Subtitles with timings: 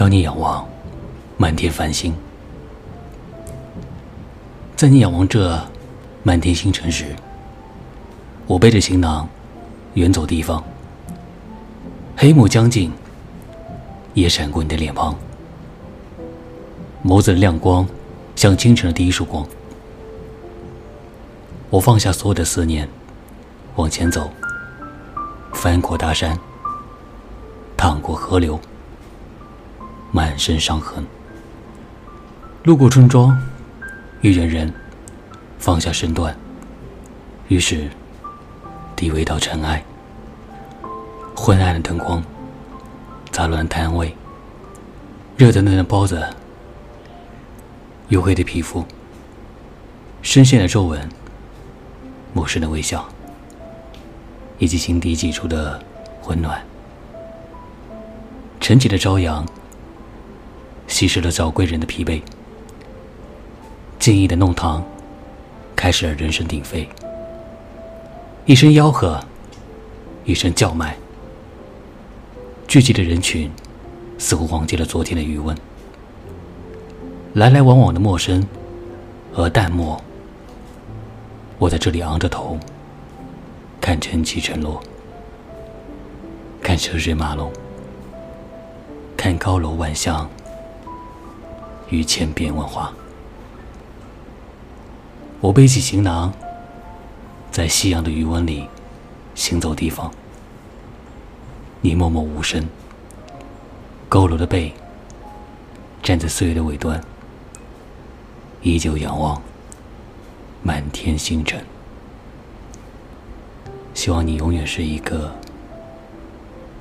[0.00, 0.66] 当你仰望
[1.36, 2.14] 满天繁星，
[4.74, 5.62] 在你仰望这
[6.22, 7.14] 满天星辰时，
[8.46, 9.28] 我背着行囊
[9.92, 10.64] 远走地方。
[12.16, 12.90] 黑幕将近，
[14.14, 15.14] 也闪过你的脸庞，
[17.04, 17.86] 眸子的亮光
[18.34, 19.46] 像清晨的第一束光。
[21.68, 22.88] 我放下所有的思念，
[23.76, 24.30] 往前走，
[25.52, 26.38] 翻过大山，
[27.76, 28.58] 趟过河流，
[30.12, 31.04] 满身伤痕。
[32.64, 33.36] 路过村庄，
[34.20, 34.72] 遇见人，
[35.58, 36.36] 放下身段，
[37.48, 37.88] 于是
[38.94, 39.82] 低微到尘埃。
[41.34, 42.22] 昏暗的灯光，
[43.30, 44.14] 杂乱的摊位，
[45.36, 46.22] 热腾腾的包子，
[48.10, 48.84] 黝黑的皮肤，
[50.20, 51.08] 深陷的皱纹。
[52.32, 53.08] 陌生的微笑，
[54.58, 55.82] 以及心底挤出的
[56.28, 56.62] 温暖。
[58.60, 59.44] 晨起的朝阳，
[61.00, 62.20] 稀释了早归人的疲惫。
[63.98, 64.84] 静谧的弄堂，
[65.74, 66.86] 开始了人声鼎沸。
[68.44, 69.18] 一声吆喝，
[70.26, 70.94] 一声叫卖。
[72.68, 73.50] 聚集的人群，
[74.18, 75.56] 似乎忘记了昨天的余温。
[77.32, 78.46] 来来往往的陌生，
[79.32, 79.98] 和淡漠。
[81.58, 82.58] 我在这里昂着头，
[83.80, 84.78] 看晨起晨落，
[86.60, 87.50] 看车水马龙，
[89.16, 90.28] 看高楼万象
[91.90, 92.92] 与千变万化。
[95.40, 96.32] 我背起行囊，
[97.50, 98.66] 在夕阳的余温里
[99.34, 100.10] 行走地方。
[101.80, 102.66] 你默默无声，
[104.08, 104.72] 佝偻的背，
[106.02, 107.02] 站在岁月的尾端，
[108.62, 109.40] 依旧仰望。
[110.62, 111.64] 满天星辰，
[113.94, 115.34] 希望你永远是一个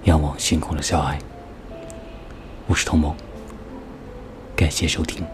[0.03, 1.17] 仰望星空的小孩。
[2.67, 3.15] 我是童梦，
[4.59, 5.25] 感谢收听。